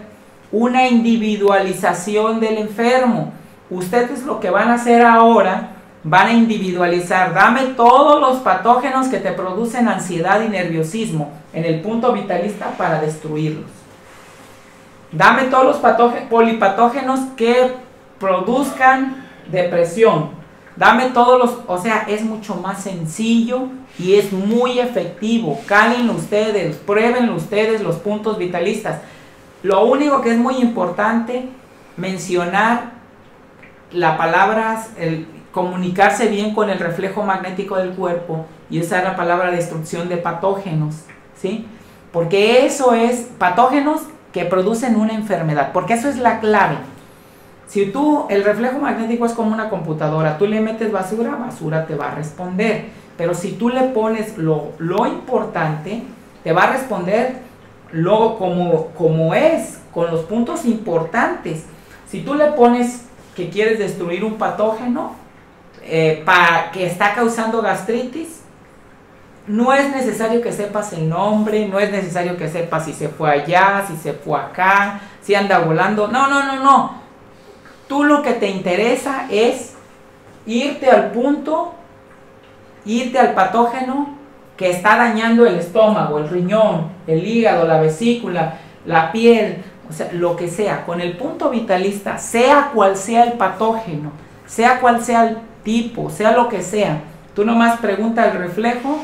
una 0.51 0.87
individualización 0.87 2.39
del 2.39 2.57
enfermo. 2.57 3.33
Ustedes 3.69 4.23
lo 4.23 4.39
que 4.39 4.49
van 4.49 4.69
a 4.69 4.75
hacer 4.75 5.05
ahora, 5.05 5.73
van 6.03 6.27
a 6.27 6.33
individualizar, 6.33 7.33
dame 7.33 7.73
todos 7.75 8.21
los 8.21 8.37
patógenos 8.37 9.07
que 9.07 9.19
te 9.19 9.33
producen 9.33 9.89
ansiedad 9.89 10.41
y 10.41 10.47
nerviosismo 10.47 11.31
en 11.53 11.65
el 11.65 11.81
punto 11.81 12.13
vitalista 12.13 12.71
para 12.77 13.01
destruirlos. 13.01 13.69
Dame 15.11 15.43
todos 15.43 15.65
los 15.65 16.17
polipatógenos 16.29 17.19
que 17.35 17.86
produzcan 18.19 19.25
depresión. 19.51 20.37
Dame 20.75 21.09
todos 21.09 21.39
los, 21.39 21.57
o 21.67 21.81
sea, 21.81 22.05
es 22.07 22.23
mucho 22.23 22.55
más 22.55 22.83
sencillo 22.83 23.67
y 23.97 24.15
es 24.15 24.31
muy 24.31 24.79
efectivo. 24.79 25.59
Cálenlo 25.65 26.13
ustedes, 26.13 26.75
pruébenlo 26.77 27.35
ustedes 27.35 27.81
los 27.81 27.95
puntos 27.95 28.37
vitalistas. 28.37 29.01
Lo 29.63 29.85
único 29.85 30.21
que 30.21 30.31
es 30.31 30.37
muy 30.37 30.57
importante 30.57 31.49
mencionar 31.97 32.91
la 33.91 34.17
palabra, 34.17 34.83
el 34.97 35.27
comunicarse 35.51 36.27
bien 36.27 36.53
con 36.53 36.69
el 36.69 36.77
reflejo 36.77 37.23
magnético 37.23 37.77
del 37.77 37.93
cuerpo 37.93 38.45
y 38.69 38.79
usar 38.79 39.03
la 39.03 39.15
palabra 39.15 39.49
destrucción 39.49 40.09
de 40.09 40.17
patógenos, 40.17 40.95
¿sí? 41.35 41.65
Porque 42.11 42.67
eso 42.67 42.93
es 42.93 43.27
patógenos 43.39 44.01
que 44.31 44.45
producen 44.45 44.95
una 44.95 45.13
enfermedad, 45.13 45.71
porque 45.73 45.93
eso 45.93 46.09
es 46.09 46.17
la 46.17 46.39
clave. 46.39 46.77
Si 47.67 47.87
tú, 47.87 48.25
el 48.29 48.43
reflejo 48.43 48.79
magnético 48.79 49.25
es 49.25 49.33
como 49.33 49.53
una 49.53 49.69
computadora, 49.69 50.37
tú 50.37 50.47
le 50.47 50.61
metes 50.61 50.91
basura, 50.91 51.35
basura 51.35 51.85
te 51.85 51.95
va 51.95 52.11
a 52.11 52.15
responder. 52.15 52.85
Pero 53.17 53.33
si 53.33 53.53
tú 53.53 53.69
le 53.69 53.81
pones 53.89 54.37
lo, 54.37 54.73
importante, 55.05 56.03
te 56.43 56.53
va 56.53 56.63
a 56.63 56.73
responder 56.73 57.35
lo 57.91 58.37
como, 58.37 58.87
como 58.97 59.33
es, 59.33 59.79
con 59.93 60.11
los 60.11 60.21
puntos 60.21 60.65
importantes. 60.65 61.65
Si 62.07 62.21
tú 62.21 62.35
le 62.35 62.51
pones 62.51 63.05
que 63.35 63.49
quieres 63.49 63.79
destruir 63.79 64.23
un 64.23 64.35
patógeno 64.35 65.13
eh, 65.83 66.23
que 66.71 66.85
está 66.85 67.13
causando 67.15 67.61
gastritis, 67.61 68.41
no 69.47 69.73
es 69.73 69.89
necesario 69.95 70.41
que 70.41 70.51
sepas 70.51 70.93
el 70.93 71.09
nombre, 71.09 71.67
no 71.67 71.79
es 71.79 71.91
necesario 71.91 72.37
que 72.37 72.49
sepas 72.49 72.85
si 72.85 72.93
se 72.93 73.09
fue 73.09 73.31
allá, 73.31 73.83
si 73.87 73.95
se 73.95 74.13
fue 74.13 74.39
acá, 74.39 74.99
si 75.21 75.35
anda 75.35 75.59
volando. 75.59 76.07
No, 76.07 76.27
no, 76.27 76.43
no, 76.43 76.63
no. 76.63 77.06
Tú 77.87 78.03
lo 78.03 78.21
que 78.21 78.33
te 78.33 78.49
interesa 78.49 79.27
es 79.29 79.75
irte 80.45 80.89
al 80.89 81.11
punto, 81.11 81.73
irte 82.85 83.19
al 83.19 83.33
patógeno 83.33 84.17
que 84.57 84.71
está 84.71 84.97
dañando 84.97 85.45
el 85.45 85.55
estómago, 85.55 86.17
el 86.17 86.29
riñón, 86.29 86.89
el 87.05 87.25
hígado, 87.25 87.67
la 87.67 87.79
vesícula, 87.79 88.55
la 88.85 89.11
piel, 89.11 89.63
o 89.89 89.93
sea, 89.93 90.09
lo 90.11 90.35
que 90.35 90.49
sea, 90.49 90.85
con 90.85 90.99
el 90.99 91.15
punto 91.15 91.49
vitalista, 91.49 92.17
sea 92.17 92.71
cual 92.73 92.97
sea 92.97 93.23
el 93.23 93.33
patógeno, 93.33 94.11
sea 94.45 94.79
cual 94.79 95.03
sea 95.03 95.29
el 95.29 95.37
tipo, 95.63 96.09
sea 96.09 96.31
lo 96.31 96.49
que 96.49 96.61
sea, 96.61 97.01
tú 97.35 97.45
nomás 97.45 97.79
pregunta 97.79 98.25
el 98.25 98.37
reflejo, 98.37 98.99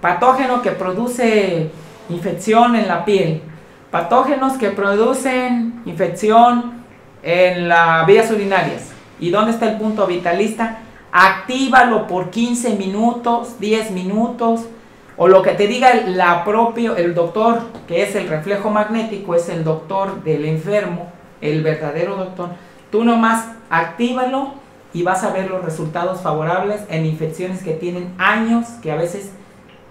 patógeno 0.00 0.62
que 0.62 0.70
produce 0.70 1.70
infección 2.08 2.76
en 2.76 2.88
la 2.88 3.04
piel, 3.04 3.42
patógenos 3.90 4.54
que 4.54 4.70
producen 4.70 5.82
infección 5.84 6.83
en 7.24 7.68
las 7.68 8.06
vías 8.06 8.30
urinarias. 8.30 8.92
¿Y 9.18 9.30
dónde 9.30 9.52
está 9.52 9.70
el 9.70 9.78
punto 9.78 10.06
vitalista? 10.06 10.78
Actívalo 11.10 12.06
por 12.06 12.30
15 12.30 12.76
minutos, 12.76 13.58
10 13.58 13.90
minutos. 13.92 14.66
o 15.16 15.28
lo 15.28 15.42
que 15.42 15.52
te 15.52 15.68
diga 15.68 15.94
la 16.06 16.44
propio, 16.44 16.96
el 16.96 17.14
doctor, 17.14 17.62
que 17.86 18.02
es 18.02 18.16
el 18.16 18.28
reflejo 18.28 18.70
magnético, 18.70 19.36
es 19.36 19.48
el 19.48 19.62
doctor 19.62 20.24
del 20.24 20.44
enfermo, 20.44 21.12
el 21.40 21.62
verdadero 21.62 22.16
doctor, 22.16 22.48
tú 22.90 23.04
nomás 23.04 23.46
actívalo 23.70 24.54
y 24.92 25.04
vas 25.04 25.22
a 25.22 25.32
ver 25.32 25.48
los 25.48 25.64
resultados 25.64 26.20
favorables 26.20 26.80
en 26.88 27.06
infecciones 27.06 27.62
que 27.62 27.74
tienen 27.74 28.12
años, 28.18 28.66
que 28.82 28.90
a 28.90 28.96
veces 28.96 29.30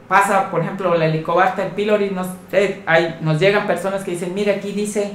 pasa, 0.09 0.51
por 0.51 0.59
ejemplo, 0.59 0.93
la 0.95 1.05
Helicobacter 1.05 1.69
pylori, 1.69 2.09
nos, 2.09 2.27
eh, 2.51 2.83
nos 3.21 3.39
llegan 3.39 3.65
personas 3.65 4.03
que 4.03 4.11
dicen, 4.11 4.33
mire, 4.33 4.55
aquí 4.55 4.73
dice 4.73 5.13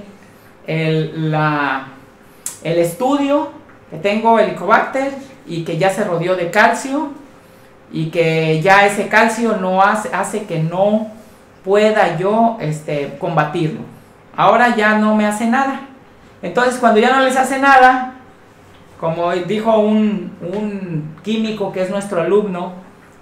el, 0.66 1.30
la, 1.30 1.97
el 2.62 2.78
estudio 2.78 3.50
que 3.90 3.96
tengo 3.96 4.38
Helicobacter 4.38 5.12
y 5.46 5.64
que 5.64 5.78
ya 5.78 5.90
se 5.90 6.04
rodeó 6.04 6.36
de 6.36 6.50
calcio 6.50 7.10
y 7.90 8.10
que 8.10 8.60
ya 8.60 8.86
ese 8.86 9.08
calcio 9.08 9.56
no 9.56 9.82
hace, 9.82 10.10
hace 10.14 10.44
que 10.44 10.58
no 10.58 11.08
pueda 11.64 12.18
yo 12.18 12.56
este, 12.60 13.16
combatirlo. 13.18 13.80
Ahora 14.36 14.76
ya 14.76 14.98
no 14.98 15.14
me 15.16 15.26
hace 15.26 15.46
nada. 15.46 15.82
Entonces 16.42 16.78
cuando 16.78 17.00
ya 17.00 17.16
no 17.16 17.24
les 17.24 17.36
hace 17.36 17.58
nada, 17.58 18.14
como 19.00 19.32
dijo 19.32 19.78
un, 19.78 20.32
un 20.40 21.16
químico 21.22 21.72
que 21.72 21.82
es 21.82 21.90
nuestro 21.90 22.20
alumno, 22.20 22.72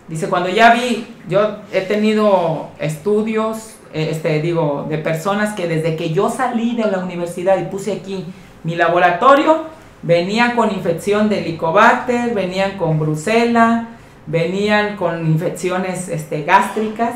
dice, 0.09 0.29
cuando 0.29 0.49
ya 0.49 0.75
vi, 0.75 1.07
yo 1.29 1.59
he 1.73 1.83
tenido 1.83 2.69
estudios, 2.79 3.77
eh, 3.93 4.09
este, 4.11 4.41
digo, 4.41 4.87
de 4.89 4.99
personas 4.99 5.55
que 5.55 5.69
desde 5.69 5.97
que 5.97 6.11
yo 6.11 6.31
salí 6.31 6.77
de 6.77 6.91
la 6.91 6.99
universidad 6.99 7.59
y 7.59 7.65
puse 7.65 7.93
aquí 7.93 8.25
mi 8.67 8.77
laboratorio, 8.77 9.65
venían 10.03 10.55
con 10.55 10.71
infección 10.71 11.31
de 11.31 11.39
Helicobacter, 11.39 12.35
venían 12.35 12.77
con 12.77 12.99
Brucela, 12.99 13.89
venían 14.27 14.97
con 14.97 15.27
infecciones 15.27 16.09
este, 16.09 16.43
gástricas, 16.43 17.15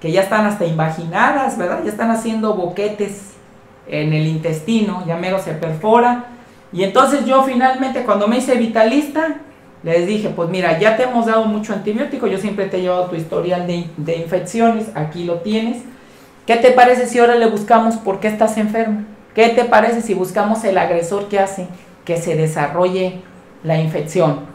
que 0.00 0.10
ya 0.10 0.22
están 0.22 0.46
hasta 0.46 0.64
invaginadas, 0.64 1.56
¿verdad? 1.56 1.82
Ya 1.84 1.90
están 1.90 2.10
haciendo 2.10 2.54
boquetes 2.54 3.34
en 3.86 4.12
el 4.12 4.26
intestino, 4.26 5.04
ya 5.06 5.16
mero 5.16 5.38
se 5.38 5.52
perfora 5.52 6.24
y 6.72 6.84
entonces 6.84 7.24
yo 7.24 7.42
finalmente 7.42 8.04
cuando 8.04 8.28
me 8.28 8.38
hice 8.38 8.54
vitalista, 8.54 9.38
les 9.82 10.06
dije, 10.06 10.28
pues 10.28 10.50
mira, 10.50 10.78
ya 10.78 10.96
te 10.96 11.04
hemos 11.04 11.26
dado 11.26 11.44
mucho 11.46 11.72
antibiótico, 11.72 12.26
yo 12.26 12.38
siempre 12.38 12.66
te 12.66 12.78
he 12.78 12.82
llevado 12.82 13.06
tu 13.06 13.16
historial 13.16 13.66
de, 13.66 14.16
infecciones, 14.16 14.88
aquí 14.94 15.24
lo 15.24 15.36
tienes. 15.40 15.82
¿Qué 16.46 16.56
te 16.56 16.72
parece 16.72 17.06
si 17.06 17.18
ahora 17.18 17.36
le 17.36 17.46
buscamos 17.46 17.96
por 17.96 18.20
qué 18.20 18.28
estás 18.28 18.56
enfermo? 18.56 19.04
¿Qué 19.34 19.48
te 19.50 19.64
parece 19.64 20.02
si 20.02 20.14
buscamos 20.14 20.64
el 20.64 20.76
agresor 20.78 21.28
que 21.28 21.38
hace 21.38 21.66
que 22.04 22.16
se 22.16 22.36
desarrolle 22.36 23.20
la 23.62 23.80
infección? 23.80 24.50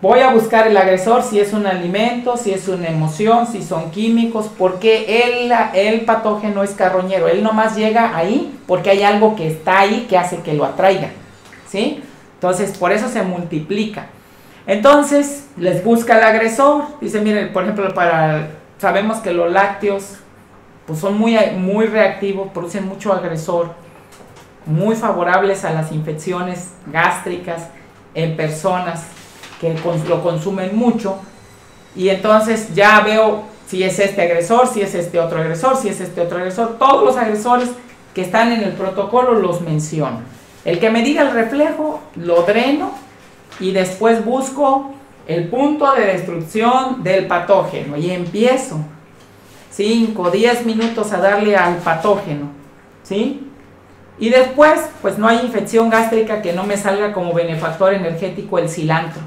Voy 0.00 0.20
a 0.20 0.30
buscar 0.30 0.68
el 0.68 0.76
agresor 0.76 1.24
si 1.24 1.40
es 1.40 1.52
un 1.52 1.66
alimento, 1.66 2.36
si 2.36 2.52
es 2.52 2.68
una 2.68 2.86
emoción, 2.86 3.48
si 3.48 3.62
son 3.62 3.90
químicos, 3.90 4.48
porque 4.56 5.24
el, 5.24 5.52
el 5.74 6.02
patógeno 6.02 6.62
es 6.62 6.70
carroñero. 6.70 7.26
Él 7.26 7.42
nomás 7.42 7.76
llega 7.76 8.16
ahí 8.16 8.56
porque 8.68 8.90
hay 8.90 9.02
algo 9.02 9.34
que 9.34 9.48
está 9.48 9.80
ahí 9.80 10.06
que 10.08 10.16
hace 10.16 10.38
que 10.38 10.54
lo 10.54 10.64
atraiga. 10.64 11.10
¿Sí? 11.68 12.02
Entonces, 12.34 12.78
por 12.78 12.92
eso 12.92 13.08
se 13.08 13.22
multiplica. 13.22 14.06
Entonces, 14.68 15.48
les 15.56 15.82
busca 15.82 16.16
el 16.16 16.22
agresor. 16.22 16.84
Dice, 17.00 17.20
miren, 17.20 17.52
por 17.52 17.64
ejemplo, 17.64 17.92
para 17.92 18.50
sabemos 18.78 19.18
que 19.18 19.32
los 19.32 19.50
lácteos 19.50 20.18
pues 20.88 21.00
son 21.00 21.18
muy, 21.18 21.36
muy 21.58 21.84
reactivos, 21.84 22.48
producen 22.48 22.88
mucho 22.88 23.12
agresor, 23.12 23.72
muy 24.64 24.96
favorables 24.96 25.66
a 25.66 25.72
las 25.74 25.92
infecciones 25.92 26.70
gástricas 26.86 27.68
en 28.14 28.34
personas 28.36 29.02
que 29.60 29.76
lo 30.08 30.22
consumen 30.22 30.74
mucho. 30.74 31.18
Y 31.94 32.08
entonces 32.08 32.74
ya 32.74 33.00
veo 33.00 33.42
si 33.66 33.82
es 33.82 33.98
este 33.98 34.22
agresor, 34.22 34.66
si 34.66 34.80
es 34.80 34.94
este 34.94 35.20
otro 35.20 35.40
agresor, 35.40 35.76
si 35.76 35.90
es 35.90 36.00
este 36.00 36.22
otro 36.22 36.38
agresor. 36.38 36.78
Todos 36.78 37.04
los 37.04 37.18
agresores 37.18 37.68
que 38.14 38.22
están 38.22 38.50
en 38.50 38.62
el 38.62 38.72
protocolo 38.72 39.34
los 39.34 39.60
menciono. 39.60 40.22
El 40.64 40.80
que 40.80 40.88
me 40.88 41.02
diga 41.02 41.20
el 41.20 41.32
reflejo, 41.32 42.00
lo 42.16 42.44
dreno 42.44 42.92
y 43.60 43.72
después 43.72 44.24
busco 44.24 44.92
el 45.26 45.48
punto 45.48 45.92
de 45.92 46.06
destrucción 46.06 47.02
del 47.02 47.26
patógeno 47.26 47.98
y 47.98 48.10
empiezo 48.10 48.78
5, 49.78 50.32
10 50.32 50.66
minutos 50.66 51.12
a 51.12 51.18
darle 51.18 51.54
al 51.56 51.76
patógeno. 51.76 52.48
¿Sí? 53.04 53.48
Y 54.18 54.28
después, 54.28 54.80
pues 55.00 55.18
no 55.18 55.28
hay 55.28 55.38
infección 55.38 55.88
gástrica 55.88 56.42
que 56.42 56.52
no 56.52 56.64
me 56.64 56.76
salga 56.76 57.12
como 57.12 57.32
benefactor 57.32 57.94
energético 57.94 58.58
el 58.58 58.68
cilantro. 58.68 59.22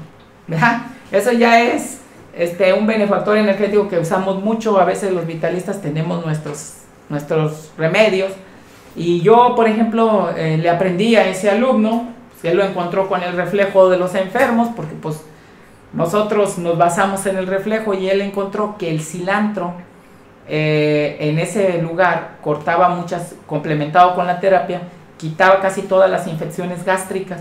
Eso 1.10 1.32
ya 1.32 1.62
es 1.62 2.00
este, 2.36 2.74
un 2.74 2.86
benefactor 2.86 3.38
energético 3.38 3.88
que 3.88 3.98
usamos 3.98 4.44
mucho, 4.44 4.78
a 4.78 4.84
veces 4.84 5.12
los 5.12 5.26
vitalistas 5.26 5.80
tenemos 5.80 6.22
nuestros, 6.22 6.74
nuestros 7.08 7.70
remedios. 7.78 8.32
Y 8.94 9.22
yo, 9.22 9.54
por 9.56 9.66
ejemplo, 9.66 10.34
eh, 10.36 10.58
le 10.58 10.68
aprendí 10.68 11.16
a 11.16 11.26
ese 11.28 11.48
alumno, 11.48 12.10
si 12.42 12.48
él 12.48 12.58
lo 12.58 12.64
encontró 12.64 13.08
con 13.08 13.22
el 13.22 13.34
reflejo 13.36 13.88
de 13.88 13.96
los 13.96 14.14
enfermos, 14.14 14.68
porque 14.76 14.94
pues 15.00 15.22
nosotros 15.94 16.58
nos 16.58 16.76
basamos 16.76 17.24
en 17.24 17.38
el 17.38 17.46
reflejo 17.46 17.94
y 17.94 18.10
él 18.10 18.20
encontró 18.20 18.76
que 18.76 18.90
el 18.90 19.00
cilantro 19.00 19.76
eh, 20.54 21.16
en 21.18 21.38
ese 21.38 21.80
lugar 21.80 22.36
cortaba 22.42 22.90
muchas, 22.90 23.34
complementado 23.46 24.14
con 24.14 24.26
la 24.26 24.38
terapia, 24.38 24.82
quitaba 25.16 25.60
casi 25.60 25.80
todas 25.80 26.10
las 26.10 26.26
infecciones 26.26 26.84
gástricas 26.84 27.40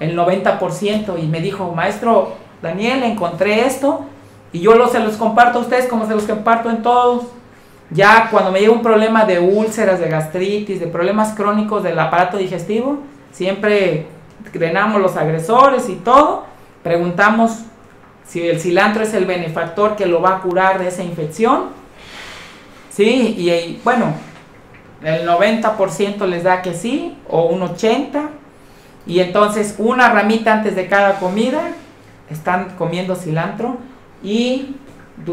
el 0.00 0.16
90%, 0.16 1.22
y 1.22 1.26
me 1.26 1.42
dijo, 1.42 1.74
maestro 1.74 2.36
Daniel, 2.62 3.02
encontré 3.02 3.66
esto, 3.66 4.06
y 4.50 4.60
yo 4.60 4.76
lo, 4.76 4.88
se 4.88 4.98
los 4.98 5.18
comparto 5.18 5.58
a 5.58 5.60
ustedes 5.60 5.88
como 5.88 6.06
se 6.06 6.14
los 6.14 6.24
comparto 6.24 6.70
en 6.70 6.80
todos. 6.80 7.24
Ya 7.90 8.28
cuando 8.30 8.50
me 8.50 8.60
llega 8.60 8.72
un 8.72 8.80
problema 8.80 9.26
de 9.26 9.40
úlceras, 9.40 10.00
de 10.00 10.08
gastritis, 10.08 10.80
de 10.80 10.86
problemas 10.86 11.34
crónicos 11.34 11.82
del 11.82 11.98
aparato 11.98 12.38
digestivo, 12.38 13.00
siempre 13.30 14.06
drenamos 14.54 15.02
los 15.02 15.16
agresores 15.16 15.90
y 15.90 15.96
todo, 15.96 16.46
preguntamos 16.82 17.64
si 18.26 18.48
el 18.48 18.58
cilantro 18.58 19.02
es 19.02 19.12
el 19.12 19.26
benefactor 19.26 19.96
que 19.96 20.06
lo 20.06 20.22
va 20.22 20.36
a 20.36 20.40
curar 20.40 20.78
de 20.78 20.88
esa 20.88 21.02
infección. 21.02 21.76
Sí, 22.98 23.36
y, 23.38 23.80
bueno, 23.84 24.06
el 25.04 25.24
90% 25.24 26.26
les 26.26 26.42
da 26.42 26.62
que 26.62 26.74
sí, 26.74 27.16
o 27.28 27.44
un 27.44 27.60
80%, 27.60 28.28
y 29.06 29.20
entonces 29.20 29.76
una 29.78 30.10
ramita 30.10 30.52
antes 30.54 30.74
de 30.74 30.88
cada 30.88 31.20
comida, 31.20 31.60
están 32.28 32.70
comiendo 32.76 33.14
cilantro 33.14 33.76
y 34.20 34.74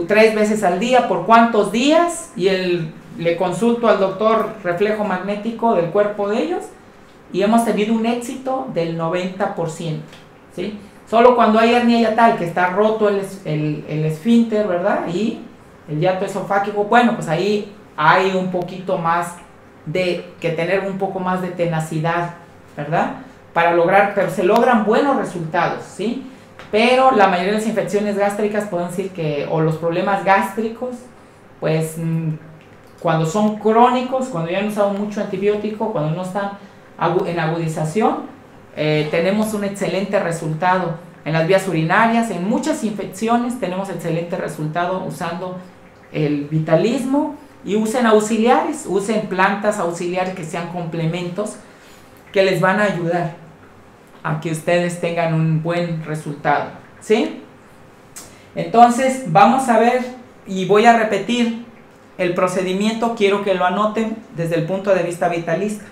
tres 0.08 0.36
veces 0.36 0.64
al 0.64 0.80
día, 0.80 1.08
¿por 1.08 1.26
cuántos 1.26 1.72
días? 1.72 2.32
Y 2.36 2.50
el, 2.50 2.94
le 3.18 3.36
consulto 3.36 3.88
al 3.88 4.00
doctor 4.00 4.58
reflejo 4.64 5.04
magnético 5.04 5.74
del 5.74 5.88
cuerpo 5.88 6.30
de 6.30 6.44
ellos 6.44 6.66
y 7.34 7.42
hemos 7.42 7.66
tenido 7.66 7.96
un 7.96 8.06
éxito 8.06 8.68
del 8.76 8.96
90%. 8.96 10.02
¿sí? 10.56 10.78
Solo 11.10 11.36
cuando 11.36 11.58
hay 11.58 11.74
hernia 11.74 12.12
yatal, 12.12 12.38
que 12.38 12.46
está 12.46 12.68
roto 12.68 13.10
el, 13.10 13.22
el, 13.44 13.84
el 13.90 14.06
esfínter, 14.06 14.68
¿verdad? 14.68 15.08
Y 15.12 15.40
el 15.88 16.00
yato 16.00 16.26
esofágico, 16.26 16.86
bueno, 16.86 17.16
pues 17.16 17.28
ahí 17.28 17.74
hay 17.96 18.36
un 18.36 18.52
poquito 18.52 18.98
más 18.98 19.36
de 19.86 20.34
que 20.40 20.50
tener 20.52 20.82
un 20.82 20.98
poco 20.98 21.20
más 21.20 21.42
de 21.42 21.50
tenacidad, 21.50 22.36
¿verdad? 22.76 23.18
para 23.56 23.74
lograr, 23.74 24.12
pero 24.14 24.30
se 24.30 24.44
logran 24.44 24.84
buenos 24.84 25.16
resultados, 25.16 25.82
¿sí? 25.86 26.30
Pero 26.72 27.12
la 27.12 27.30
mayoría 27.30 27.54
de 27.54 27.60
las 27.60 27.68
infecciones 27.68 28.18
gástricas 28.18 28.66
pueden 28.66 28.90
decir 28.90 29.12
que, 29.12 29.48
o 29.50 29.62
los 29.62 29.78
problemas 29.78 30.26
gástricos, 30.26 30.98
pues 31.62 31.98
mm, 31.98 32.32
cuando 33.00 33.26
son 33.26 33.56
crónicos, 33.56 34.28
cuando 34.28 34.52
ya 34.52 34.60
han 34.60 34.68
usado 34.68 34.90
mucho 34.90 35.22
antibiótico, 35.22 35.94
cuando 35.94 36.14
no 36.14 36.24
están 36.24 36.58
en 37.26 37.40
agudización, 37.40 38.24
eh, 38.76 39.08
tenemos 39.10 39.54
un 39.54 39.64
excelente 39.64 40.20
resultado 40.20 40.96
en 41.24 41.32
las 41.32 41.48
vías 41.48 41.66
urinarias, 41.66 42.32
en 42.32 42.50
muchas 42.50 42.84
infecciones 42.84 43.58
tenemos 43.58 43.90
excelente 43.90 44.36
resultado 44.36 45.06
usando 45.08 45.60
el 46.16 46.46
vitalismo 46.46 47.36
y 47.64 47.76
usen 47.76 48.06
auxiliares, 48.06 48.86
usen 48.88 49.28
plantas 49.28 49.80
auxiliares 49.80 50.34
que 50.34 50.44
sean 50.44 50.70
complementos 50.70 51.56
que 52.32 52.44
les 52.44 52.62
van 52.62 52.80
a 52.80 52.84
ayudar 52.84 53.36
a 54.24 54.40
que 54.40 54.52
ustedes 54.52 55.00
tengan 55.00 55.34
un 55.34 55.62
buen 55.62 56.04
resultado. 56.06 56.72
¿Sí? 57.02 57.42
Entonces, 58.56 59.26
vamos 59.28 59.70
a 59.70 59.78
ver 59.78 60.04
y 60.48 60.66
voy 60.66 60.86
a 60.86 60.98
repetir 60.98 61.66
el 62.18 62.34
procedimiento, 62.34 63.16
quiero 63.16 63.44
que 63.44 63.54
lo 63.54 63.66
anoten 63.66 64.16
desde 64.36 64.56
el 64.56 64.66
punto 64.66 64.96
de 64.96 65.04
vista 65.04 65.28
vitalista. 65.28 65.86